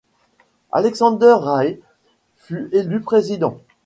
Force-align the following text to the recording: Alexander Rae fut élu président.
Alexander 0.71 1.35
Rae 1.37 1.79
fut 2.35 2.69
élu 2.71 3.01
président. 3.01 3.59